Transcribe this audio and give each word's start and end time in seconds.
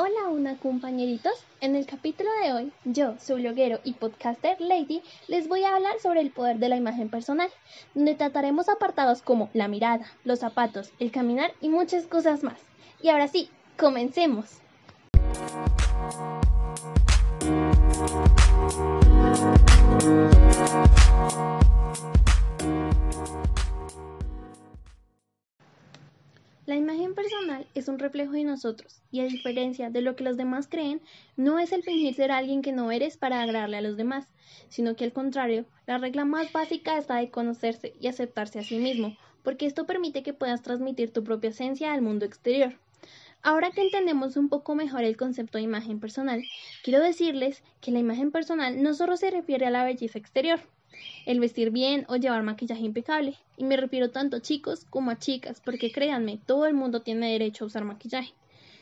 Hola 0.00 0.28
una 0.28 0.56
compañeritos, 0.56 1.32
en 1.60 1.74
el 1.74 1.84
capítulo 1.84 2.30
de 2.40 2.52
hoy 2.52 2.72
yo, 2.84 3.16
su 3.18 3.34
bloguero 3.34 3.80
y 3.82 3.94
podcaster 3.94 4.60
Lady, 4.60 5.02
les 5.26 5.48
voy 5.48 5.64
a 5.64 5.74
hablar 5.74 5.98
sobre 6.00 6.20
el 6.20 6.30
poder 6.30 6.58
de 6.60 6.68
la 6.68 6.76
imagen 6.76 7.08
personal, 7.08 7.50
donde 7.96 8.14
trataremos 8.14 8.68
apartados 8.68 9.22
como 9.22 9.50
la 9.54 9.66
mirada, 9.66 10.06
los 10.22 10.38
zapatos, 10.38 10.92
el 11.00 11.10
caminar 11.10 11.50
y 11.60 11.68
muchas 11.68 12.06
cosas 12.06 12.44
más. 12.44 12.60
Y 13.02 13.08
ahora 13.08 13.26
sí, 13.26 13.50
comencemos. 13.76 14.60
Un 27.88 27.98
reflejo 27.98 28.32
de 28.32 28.44
nosotros 28.44 29.02
y 29.10 29.20
a 29.20 29.24
diferencia 29.24 29.90
de 29.90 30.02
lo 30.02 30.16
que 30.16 30.24
los 30.24 30.36
demás 30.36 30.68
creen, 30.68 31.00
no 31.36 31.58
es 31.58 31.72
el 31.72 31.82
fingir 31.82 32.14
ser 32.14 32.30
alguien 32.30 32.62
que 32.62 32.72
no 32.72 32.90
eres 32.90 33.16
para 33.16 33.42
agradarle 33.42 33.78
a 33.78 33.82
los 33.82 33.96
demás, 33.96 34.28
sino 34.68 34.94
que 34.94 35.04
al 35.04 35.12
contrario, 35.12 35.66
la 35.86 35.98
regla 35.98 36.24
más 36.24 36.52
básica 36.52 36.98
está 36.98 37.16
de 37.16 37.30
conocerse 37.30 37.94
y 38.00 38.08
aceptarse 38.08 38.58
a 38.58 38.64
sí 38.64 38.78
mismo, 38.78 39.16
porque 39.42 39.66
esto 39.66 39.86
permite 39.86 40.22
que 40.22 40.34
puedas 40.34 40.62
transmitir 40.62 41.12
tu 41.12 41.24
propia 41.24 41.50
esencia 41.50 41.92
al 41.92 42.02
mundo 42.02 42.24
exterior. 42.24 42.78
Ahora 43.42 43.70
que 43.70 43.82
entendemos 43.82 44.36
un 44.36 44.48
poco 44.48 44.74
mejor 44.74 45.04
el 45.04 45.16
concepto 45.16 45.58
de 45.58 45.64
imagen 45.64 46.00
personal, 46.00 46.42
quiero 46.82 47.00
decirles 47.02 47.62
que 47.80 47.92
la 47.92 48.00
imagen 48.00 48.32
personal 48.32 48.82
no 48.82 48.94
solo 48.94 49.16
se 49.16 49.30
refiere 49.30 49.66
a 49.66 49.70
la 49.70 49.84
belleza 49.84 50.18
exterior, 50.18 50.60
el 51.26 51.40
vestir 51.40 51.70
bien 51.70 52.04
o 52.08 52.16
llevar 52.16 52.42
maquillaje 52.42 52.82
impecable. 52.82 53.36
Y 53.56 53.64
me 53.64 53.76
refiero 53.76 54.10
tanto 54.10 54.36
a 54.36 54.42
chicos 54.42 54.84
como 54.88 55.10
a 55.10 55.18
chicas, 55.18 55.60
porque 55.64 55.92
créanme, 55.92 56.38
todo 56.46 56.66
el 56.66 56.74
mundo 56.74 57.02
tiene 57.02 57.32
derecho 57.32 57.64
a 57.64 57.66
usar 57.66 57.84
maquillaje. 57.84 58.32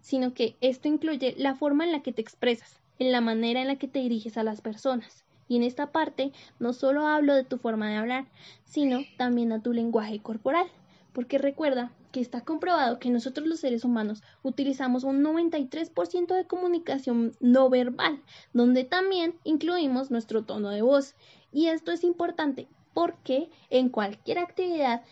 Sino 0.00 0.34
que 0.34 0.56
esto 0.60 0.88
incluye 0.88 1.34
la 1.36 1.54
forma 1.54 1.84
en 1.84 1.92
la 1.92 2.02
que 2.02 2.12
te 2.12 2.22
expresas, 2.22 2.80
en 2.98 3.12
la 3.12 3.20
manera 3.20 3.60
en 3.60 3.68
la 3.68 3.76
que 3.76 3.88
te 3.88 3.98
diriges 3.98 4.36
a 4.38 4.44
las 4.44 4.60
personas. 4.60 5.24
Y 5.48 5.56
en 5.56 5.62
esta 5.62 5.92
parte 5.92 6.32
no 6.58 6.72
solo 6.72 7.06
hablo 7.06 7.34
de 7.34 7.44
tu 7.44 7.58
forma 7.58 7.88
de 7.88 7.96
hablar, 7.96 8.26
sino 8.64 9.00
también 9.16 9.52
a 9.52 9.62
tu 9.62 9.72
lenguaje 9.72 10.20
corporal. 10.20 10.66
Porque 11.12 11.38
recuerda 11.38 11.90
que 12.12 12.20
está 12.20 12.42
comprobado 12.42 12.98
que 12.98 13.10
nosotros 13.10 13.46
los 13.46 13.60
seres 13.60 13.84
humanos 13.84 14.22
utilizamos 14.42 15.04
un 15.04 15.22
93% 15.22 16.34
de 16.34 16.46
comunicación 16.46 17.34
no 17.40 17.68
verbal, 17.68 18.22
donde 18.52 18.84
también 18.84 19.34
incluimos 19.44 20.10
nuestro 20.10 20.44
tono 20.44 20.70
de 20.70 20.82
voz. 20.82 21.14
Y 21.52 21.68
esto 21.68 21.92
es 21.92 22.04
importante 22.04 22.68
porque 22.94 23.48
en 23.70 23.88
cualquier 23.88 24.38
actividad 24.38 25.02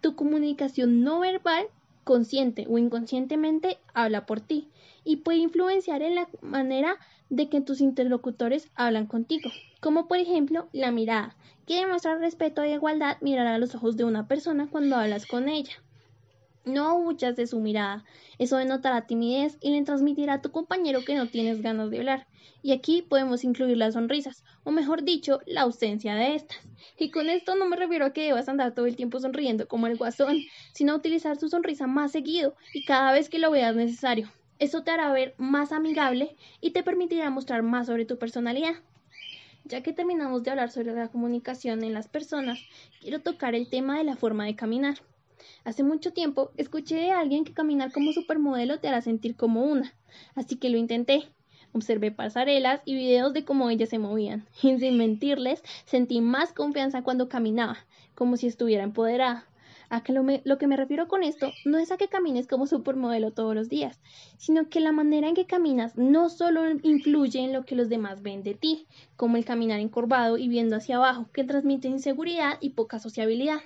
tu 0.00 0.16
comunicación 0.16 1.02
no 1.02 1.20
verbal, 1.20 1.66
consciente 2.04 2.66
o 2.68 2.78
inconscientemente, 2.78 3.78
habla 3.94 4.26
por 4.26 4.40
ti 4.40 4.68
y 5.04 5.16
puede 5.16 5.38
influenciar 5.38 6.02
en 6.02 6.14
la 6.14 6.28
manera 6.40 6.96
de 7.30 7.48
que 7.48 7.60
tus 7.60 7.80
interlocutores 7.80 8.70
hablan 8.74 9.06
contigo, 9.06 9.50
como 9.80 10.08
por 10.08 10.18
ejemplo 10.18 10.68
la 10.72 10.90
mirada, 10.90 11.36
que 11.66 11.76
demuestra 11.76 12.18
respeto 12.18 12.62
e 12.62 12.72
igualdad 12.72 13.18
mirar 13.20 13.46
a 13.46 13.58
los 13.58 13.74
ojos 13.74 13.96
de 13.96 14.04
una 14.04 14.26
persona 14.26 14.68
cuando 14.70 14.96
hablas 14.96 15.26
con 15.26 15.48
ella. 15.48 15.83
No 16.64 16.96
huyas 16.96 17.36
de 17.36 17.46
su 17.46 17.60
mirada. 17.60 18.04
Eso 18.38 18.56
denotará 18.56 19.06
timidez 19.06 19.58
y 19.60 19.70
le 19.70 19.82
transmitirá 19.82 20.34
a 20.34 20.42
tu 20.42 20.50
compañero 20.50 21.04
que 21.04 21.14
no 21.14 21.28
tienes 21.28 21.60
ganas 21.60 21.90
de 21.90 21.98
hablar. 21.98 22.26
Y 22.62 22.72
aquí 22.72 23.02
podemos 23.02 23.44
incluir 23.44 23.76
las 23.76 23.92
sonrisas, 23.92 24.42
o 24.62 24.70
mejor 24.70 25.02
dicho, 25.02 25.40
la 25.44 25.60
ausencia 25.60 26.14
de 26.14 26.36
estas. 26.36 26.58
Y 26.98 27.10
con 27.10 27.28
esto 27.28 27.54
no 27.54 27.66
me 27.66 27.76
refiero 27.76 28.06
a 28.06 28.14
que 28.14 28.22
debas 28.22 28.48
andar 28.48 28.74
todo 28.74 28.86
el 28.86 28.96
tiempo 28.96 29.20
sonriendo 29.20 29.68
como 29.68 29.86
el 29.86 29.98
guasón, 29.98 30.38
sino 30.72 30.94
a 30.94 30.96
utilizar 30.96 31.36
tu 31.36 31.50
sonrisa 31.50 31.86
más 31.86 32.12
seguido 32.12 32.54
y 32.72 32.86
cada 32.86 33.12
vez 33.12 33.28
que 33.28 33.38
lo 33.38 33.50
veas 33.50 33.76
necesario. 33.76 34.32
Eso 34.58 34.82
te 34.82 34.90
hará 34.90 35.12
ver 35.12 35.34
más 35.36 35.72
amigable 35.72 36.36
y 36.62 36.70
te 36.70 36.82
permitirá 36.82 37.28
mostrar 37.28 37.62
más 37.62 37.88
sobre 37.88 38.06
tu 38.06 38.18
personalidad. 38.18 38.76
Ya 39.64 39.82
que 39.82 39.92
terminamos 39.92 40.42
de 40.42 40.50
hablar 40.50 40.70
sobre 40.70 40.94
la 40.94 41.08
comunicación 41.08 41.84
en 41.84 41.92
las 41.92 42.08
personas, 42.08 42.58
quiero 43.00 43.20
tocar 43.20 43.54
el 43.54 43.68
tema 43.68 43.98
de 43.98 44.04
la 44.04 44.16
forma 44.16 44.46
de 44.46 44.56
caminar. 44.56 44.96
Hace 45.64 45.82
mucho 45.82 46.12
tiempo 46.12 46.50
escuché 46.56 46.96
de 46.96 47.10
alguien 47.10 47.44
que 47.44 47.54
caminar 47.54 47.90
como 47.92 48.12
supermodelo 48.12 48.80
te 48.80 48.88
hará 48.88 49.00
sentir 49.00 49.34
como 49.34 49.64
una, 49.64 49.94
así 50.34 50.56
que 50.56 50.68
lo 50.68 50.78
intenté. 50.78 51.28
Observé 51.72 52.12
pasarelas 52.12 52.82
y 52.84 52.94
videos 52.94 53.32
de 53.32 53.44
cómo 53.44 53.68
ellas 53.68 53.88
se 53.88 53.98
movían, 53.98 54.46
y 54.62 54.78
sin 54.78 54.96
mentirles, 54.96 55.62
sentí 55.86 56.20
más 56.20 56.52
confianza 56.52 57.02
cuando 57.02 57.28
caminaba, 57.28 57.78
como 58.14 58.36
si 58.36 58.46
estuviera 58.46 58.84
empoderada. 58.84 59.46
A 59.90 60.02
que 60.02 60.12
lo, 60.12 60.24
lo, 60.44 60.58
que 60.58 60.66
me 60.66 60.76
refiero 60.76 61.08
con 61.08 61.22
esto 61.22 61.52
no 61.64 61.78
es 61.78 61.92
a 61.92 61.96
que 61.96 62.08
camines 62.08 62.46
como 62.46 62.66
supermodelo 62.66 63.32
todos 63.32 63.54
los 63.54 63.68
días, 63.68 64.00
sino 64.38 64.68
que 64.68 64.80
la 64.80 64.92
manera 64.92 65.28
en 65.28 65.34
que 65.34 65.46
caminas 65.46 65.96
no 65.96 66.30
solo 66.30 66.62
influye 66.82 67.40
en 67.40 67.52
lo 67.52 67.64
que 67.64 67.74
los 67.74 67.88
demás 67.88 68.22
ven 68.22 68.42
de 68.42 68.54
ti, 68.54 68.86
como 69.16 69.36
el 69.36 69.44
caminar 69.44 69.80
encorvado 69.80 70.38
y 70.38 70.48
viendo 70.48 70.76
hacia 70.76 70.96
abajo, 70.96 71.28
que 71.32 71.44
transmite 71.44 71.88
inseguridad 71.88 72.58
y 72.60 72.70
poca 72.70 72.98
sociabilidad 72.98 73.60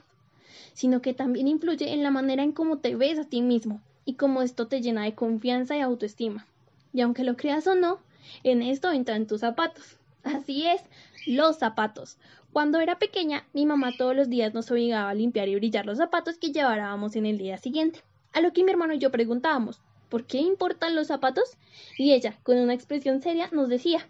sino 0.73 1.01
que 1.03 1.15
también 1.15 1.49
influye 1.49 1.93
en 1.93 2.03
la 2.03 2.11
manera 2.11 2.43
en 2.43 2.53
cómo 2.53 2.79
te 2.79 2.97
ves 2.97 3.19
a 3.19 3.25
ti 3.25 3.43
mismo 3.43 3.81
y 4.05 4.15
cómo 4.15 4.43
esto 4.43 4.69
te 4.69 4.81
llena 4.81 5.05
de 5.05 5.15
confianza 5.15 5.77
y 5.77 5.81
autoestima. 5.81 6.47
Y 6.93 7.01
aunque 7.03 7.25
lo 7.25 7.37
creas 7.37 7.67
o 7.67 7.75
no, 7.75 7.99
en 8.43 8.63
esto 8.63 8.91
entran 8.91 9.27
tus 9.27 9.41
zapatos. 9.41 9.99
Así 10.25 10.67
es, 10.67 10.83
los 11.27 11.59
zapatos. 11.59 12.17
Cuando 12.53 12.81
era 12.81 12.99
pequeña, 12.99 13.45
mi 13.53 13.67
mamá 13.67 13.93
todos 13.97 14.17
los 14.17 14.29
días 14.29 14.55
nos 14.55 14.71
obligaba 14.71 15.11
a 15.11 15.15
limpiar 15.15 15.49
y 15.49 15.55
brillar 15.57 15.87
los 15.87 15.99
zapatos 15.99 16.39
que 16.39 16.53
llevábamos 16.53 17.17
en 17.17 17.27
el 17.27 17.39
día 17.39 17.59
siguiente. 17.59 18.01
A 18.33 18.41
lo 18.41 18.53
que 18.53 18.65
mi 18.65 18.71
hermano 18.71 18.95
y 18.95 18.99
yo 18.99 19.11
preguntábamos, 19.11 19.81
¿por 20.09 20.25
qué 20.25 20.39
importan 20.39 20.95
los 20.95 21.09
zapatos? 21.09 21.57
Y 21.97 22.13
ella, 22.13 22.39
con 22.43 22.59
una 22.59 22.75
expresión 22.75 23.21
seria, 23.21 23.49
nos 23.53 23.69
decía, 23.69 24.09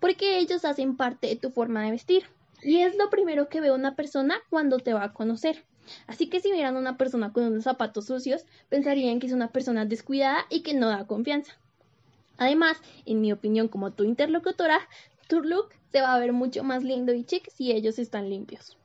porque 0.00 0.38
ellos 0.38 0.64
hacen 0.64 0.96
parte 0.96 1.28
de 1.28 1.36
tu 1.36 1.50
forma 1.50 1.82
de 1.84 1.92
vestir. 1.92 2.24
Y 2.62 2.78
es 2.78 2.96
lo 2.96 3.10
primero 3.10 3.48
que 3.48 3.60
ve 3.60 3.70
una 3.70 3.94
persona 3.94 4.36
cuando 4.50 4.78
te 4.78 4.92
va 4.92 5.04
a 5.04 5.12
conocer. 5.12 5.64
Así 6.06 6.28
que 6.28 6.40
si 6.40 6.52
vieran 6.52 6.76
a 6.76 6.78
una 6.78 6.96
persona 6.96 7.32
con 7.32 7.44
unos 7.44 7.64
zapatos 7.64 8.06
sucios, 8.06 8.44
pensarían 8.68 9.20
que 9.20 9.26
es 9.26 9.32
una 9.32 9.48
persona 9.48 9.84
descuidada 9.84 10.46
y 10.50 10.62
que 10.62 10.74
no 10.74 10.88
da 10.88 11.06
confianza. 11.06 11.54
Además, 12.38 12.78
en 13.04 13.20
mi 13.20 13.32
opinión 13.32 13.68
como 13.68 13.92
tu 13.92 14.04
interlocutora, 14.04 14.80
tu 15.28 15.42
look 15.42 15.70
se 15.92 16.00
va 16.00 16.14
a 16.14 16.18
ver 16.18 16.32
mucho 16.32 16.64
más 16.64 16.84
lindo 16.84 17.14
y 17.14 17.24
chic 17.24 17.50
si 17.50 17.72
ellos 17.72 17.98
están 17.98 18.28
limpios. 18.28 18.76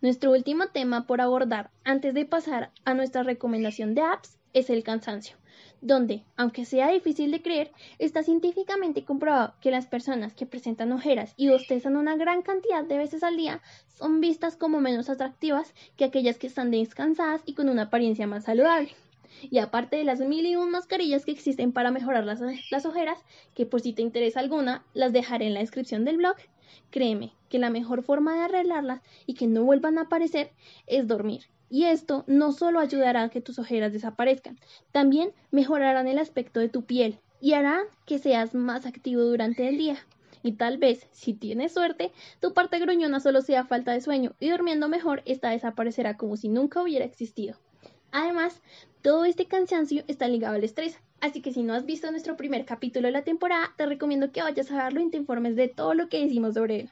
Nuestro 0.00 0.32
último 0.32 0.66
tema 0.66 1.06
por 1.06 1.20
abordar 1.20 1.70
antes 1.84 2.14
de 2.14 2.26
pasar 2.26 2.70
a 2.84 2.94
nuestra 2.94 3.22
recomendación 3.22 3.94
de 3.94 4.02
apps 4.02 4.36
es 4.52 4.70
el 4.70 4.82
cansancio 4.82 5.36
donde, 5.80 6.24
aunque 6.36 6.64
sea 6.64 6.90
difícil 6.90 7.30
de 7.30 7.42
creer, 7.42 7.72
está 7.98 8.22
científicamente 8.22 9.04
comprobado 9.04 9.54
que 9.60 9.70
las 9.70 9.86
personas 9.86 10.34
que 10.34 10.46
presentan 10.46 10.92
ojeras 10.92 11.34
y 11.36 11.48
bostezan 11.48 11.96
una 11.96 12.16
gran 12.16 12.42
cantidad 12.42 12.84
de 12.84 12.98
veces 12.98 13.22
al 13.22 13.36
día 13.36 13.60
son 13.88 14.20
vistas 14.20 14.56
como 14.56 14.80
menos 14.80 15.10
atractivas 15.10 15.74
que 15.96 16.04
aquellas 16.04 16.38
que 16.38 16.46
están 16.46 16.70
descansadas 16.70 17.42
y 17.46 17.54
con 17.54 17.68
una 17.68 17.82
apariencia 17.82 18.26
más 18.26 18.44
saludable. 18.44 18.94
Y 19.42 19.58
aparte 19.58 19.96
de 19.96 20.04
las 20.04 20.20
mil 20.20 20.46
y 20.46 20.56
un 20.56 20.70
mascarillas 20.70 21.24
que 21.24 21.32
existen 21.32 21.72
para 21.72 21.90
mejorar 21.90 22.24
las, 22.24 22.86
ojeras, 22.86 23.18
que 23.54 23.66
por 23.66 23.80
si 23.80 23.92
te 23.92 24.02
interesa 24.02 24.40
alguna, 24.40 24.84
las 24.94 25.12
dejaré 25.12 25.46
en 25.46 25.54
la 25.54 25.60
descripción 25.60 26.04
del 26.04 26.18
blog, 26.18 26.36
créeme 26.90 27.32
que 27.48 27.58
la 27.58 27.70
mejor 27.70 28.02
forma 28.02 28.34
de 28.34 28.42
arreglarlas 28.42 29.02
y 29.26 29.34
que 29.34 29.46
no 29.46 29.64
vuelvan 29.64 29.98
a 29.98 30.02
aparecer 30.02 30.52
es 30.86 31.06
dormir 31.06 31.42
y 31.70 31.86
esto 31.86 32.22
no 32.28 32.52
solo 32.52 32.78
ayudará 32.78 33.24
a 33.24 33.28
que 33.30 33.40
tus 33.40 33.58
ojeras 33.58 33.92
desaparezcan, 33.92 34.58
también 34.92 35.32
mejorarán 35.50 36.06
el 36.06 36.18
aspecto 36.18 36.60
de 36.60 36.68
tu 36.68 36.84
piel 36.84 37.18
y 37.40 37.54
harán 37.54 37.82
que 38.06 38.20
seas 38.20 38.54
más 38.54 38.86
activo 38.86 39.22
durante 39.22 39.68
el 39.68 39.76
día. 39.76 39.96
Y 40.42 40.52
tal 40.52 40.78
vez, 40.78 41.08
si 41.10 41.34
tienes 41.34 41.72
suerte, 41.72 42.12
tu 42.40 42.52
parte 42.52 42.78
gruñona 42.78 43.18
solo 43.18 43.40
sea 43.40 43.64
falta 43.64 43.92
de 43.92 44.02
sueño 44.02 44.36
y 44.38 44.50
durmiendo 44.50 44.88
mejor, 44.88 45.22
esta 45.24 45.50
desaparecerá 45.50 46.16
como 46.16 46.36
si 46.36 46.48
nunca 46.48 46.82
hubiera 46.82 47.04
existido. 47.04 47.56
Además, 48.14 48.62
todo 49.02 49.24
este 49.24 49.46
cansancio 49.46 50.04
está 50.06 50.28
ligado 50.28 50.54
al 50.54 50.62
estrés, 50.62 51.00
así 51.20 51.42
que 51.42 51.52
si 51.52 51.64
no 51.64 51.74
has 51.74 51.84
visto 51.84 52.08
nuestro 52.12 52.36
primer 52.36 52.64
capítulo 52.64 53.08
de 53.08 53.12
la 53.12 53.24
temporada, 53.24 53.72
te 53.76 53.86
recomiendo 53.86 54.30
que 54.30 54.40
vayas 54.40 54.70
a 54.70 54.84
verlo 54.84 55.00
y 55.00 55.10
te 55.10 55.16
informes 55.16 55.56
de 55.56 55.66
todo 55.66 55.94
lo 55.94 56.08
que 56.08 56.22
decimos 56.22 56.54
sobre 56.54 56.82
él. 56.82 56.90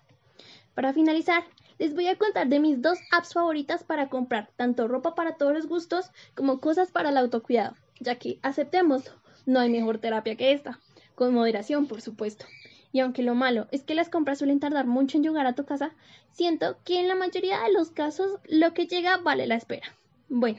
Para 0.74 0.92
finalizar, 0.92 1.44
les 1.78 1.94
voy 1.94 2.08
a 2.08 2.18
contar 2.18 2.48
de 2.48 2.58
mis 2.58 2.82
dos 2.82 2.98
apps 3.12 3.34
favoritas 3.34 3.84
para 3.84 4.08
comprar 4.08 4.50
tanto 4.56 4.88
ropa 4.88 5.14
para 5.14 5.36
todos 5.36 5.52
los 5.52 5.68
gustos 5.68 6.10
como 6.34 6.58
cosas 6.58 6.90
para 6.90 7.10
el 7.10 7.16
autocuidado, 7.16 7.76
ya 8.00 8.16
que 8.16 8.40
aceptémoslo, 8.42 9.12
no 9.46 9.60
hay 9.60 9.70
mejor 9.70 9.98
terapia 9.98 10.34
que 10.34 10.50
esta, 10.50 10.80
con 11.14 11.32
moderación 11.32 11.86
por 11.86 12.00
supuesto. 12.00 12.46
Y 12.90 12.98
aunque 12.98 13.22
lo 13.22 13.36
malo 13.36 13.68
es 13.70 13.84
que 13.84 13.94
las 13.94 14.08
compras 14.08 14.38
suelen 14.38 14.58
tardar 14.58 14.86
mucho 14.86 15.18
en 15.18 15.22
llegar 15.22 15.46
a 15.46 15.54
tu 15.54 15.64
casa, 15.64 15.94
siento 16.32 16.78
que 16.84 16.98
en 16.98 17.06
la 17.06 17.14
mayoría 17.14 17.60
de 17.60 17.72
los 17.72 17.90
casos 17.90 18.40
lo 18.48 18.74
que 18.74 18.88
llega 18.88 19.18
vale 19.18 19.46
la 19.46 19.54
espera. 19.54 19.86
Bueno, 20.28 20.58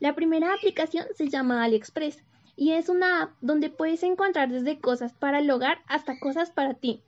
la 0.00 0.14
primera 0.14 0.52
aplicación 0.52 1.06
se 1.14 1.28
llama 1.28 1.64
AliExpress 1.64 2.22
y 2.56 2.72
es 2.72 2.88
una 2.88 3.22
app 3.22 3.30
donde 3.40 3.70
puedes 3.70 4.02
encontrar 4.02 4.50
desde 4.50 4.80
cosas 4.80 5.12
para 5.12 5.38
el 5.38 5.50
hogar 5.50 5.78
hasta 5.86 6.18
cosas 6.18 6.50
para 6.50 6.74
ti. 6.74 7.02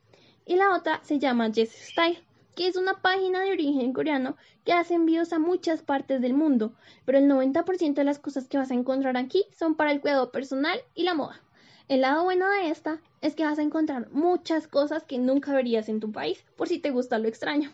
Y 0.44 0.56
la 0.56 0.74
otra 0.74 1.00
se 1.02 1.18
llama 1.18 1.50
Jess 1.52 1.72
Style 1.72 2.26
que 2.56 2.66
es 2.66 2.76
una 2.76 3.02
página 3.02 3.42
de 3.42 3.52
origen 3.52 3.92
coreano 3.92 4.36
que 4.64 4.72
hace 4.72 4.94
envíos 4.94 5.32
a 5.34 5.38
muchas 5.38 5.82
partes 5.82 6.22
del 6.22 6.32
mundo, 6.32 6.72
pero 7.04 7.18
el 7.18 7.28
90% 7.28 7.94
de 7.94 8.04
las 8.04 8.18
cosas 8.18 8.48
que 8.48 8.56
vas 8.56 8.70
a 8.70 8.74
encontrar 8.74 9.16
aquí 9.18 9.44
son 9.56 9.76
para 9.76 9.92
el 9.92 10.00
cuidado 10.00 10.32
personal 10.32 10.80
y 10.94 11.04
la 11.04 11.14
moda. 11.14 11.42
El 11.88 12.00
lado 12.00 12.24
bueno 12.24 12.48
de 12.48 12.70
esta 12.70 12.98
es 13.20 13.34
que 13.34 13.44
vas 13.44 13.58
a 13.58 13.62
encontrar 13.62 14.10
muchas 14.10 14.66
cosas 14.66 15.04
que 15.04 15.18
nunca 15.18 15.52
verías 15.52 15.90
en 15.90 16.00
tu 16.00 16.10
país, 16.10 16.44
por 16.56 16.66
si 16.66 16.78
te 16.78 16.90
gusta 16.90 17.18
lo 17.18 17.28
extraño. 17.28 17.70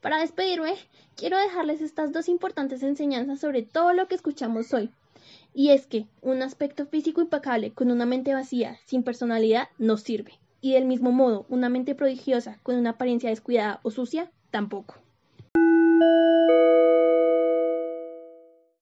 Para 0.00 0.18
despedirme, 0.18 0.74
quiero 1.16 1.38
dejarles 1.38 1.80
estas 1.80 2.12
dos 2.12 2.28
importantes 2.28 2.82
enseñanzas 2.82 3.40
sobre 3.40 3.62
todo 3.62 3.92
lo 3.92 4.08
que 4.08 4.14
escuchamos 4.14 4.72
hoy. 4.72 4.90
Y 5.54 5.70
es 5.70 5.86
que 5.86 6.06
un 6.20 6.42
aspecto 6.42 6.86
físico 6.86 7.20
impecable 7.20 7.72
con 7.72 7.90
una 7.90 8.06
mente 8.06 8.34
vacía, 8.34 8.78
sin 8.86 9.02
personalidad, 9.02 9.68
no 9.78 9.96
sirve. 9.96 10.38
Y 10.60 10.72
del 10.72 10.86
mismo 10.86 11.12
modo, 11.12 11.44
una 11.48 11.68
mente 11.68 11.94
prodigiosa 11.94 12.58
con 12.62 12.76
una 12.76 12.90
apariencia 12.90 13.30
descuidada 13.30 13.80
o 13.82 13.90
sucia, 13.90 14.30
tampoco. 14.50 14.94